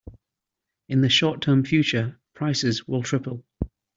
In 0.89 1.01
the 1.01 1.09
short 1.09 1.41
term 1.43 1.63
future, 1.63 2.19
prices 2.33 2.87
will 2.87 3.03
triple. 3.03 3.45